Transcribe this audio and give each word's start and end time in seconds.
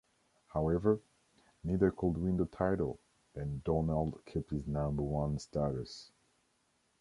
However, 0.47 0.99
neither 1.63 1.91
could 1.91 2.17
win 2.17 2.37
the 2.37 2.47
title 2.47 2.99
and 3.35 3.63
Donald 3.63 4.25
kept 4.25 4.49
his 4.49 4.65
number 4.65 5.03
one 5.03 5.37
status. 5.37 6.09